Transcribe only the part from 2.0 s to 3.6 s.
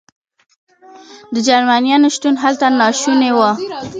شتون هلته ناشونی و.